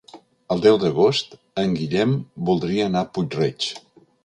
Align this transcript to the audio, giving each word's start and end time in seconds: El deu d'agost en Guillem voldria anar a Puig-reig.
El 0.53 0.61
deu 0.63 0.79
d'agost 0.83 1.35
en 1.65 1.77
Guillem 1.81 2.17
voldria 2.49 2.91
anar 2.93 3.03
a 3.07 3.11
Puig-reig. 3.19 3.71